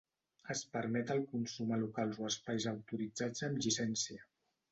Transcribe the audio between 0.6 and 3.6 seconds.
permet el consum a locals o espais autoritzats